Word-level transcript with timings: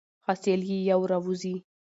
حاصل 0.25 0.59
یې 0.71 0.77
یو 0.91 1.01
را 1.11 1.17
وزي. 1.25 1.55